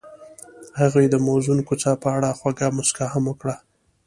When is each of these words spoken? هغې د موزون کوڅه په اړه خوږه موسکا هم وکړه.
هغې 0.79 1.05
د 1.09 1.15
موزون 1.27 1.59
کوڅه 1.67 1.91
په 2.01 2.07
اړه 2.17 2.29
خوږه 2.39 2.67
موسکا 2.77 3.05
هم 3.13 3.23
وکړه. 3.27 3.55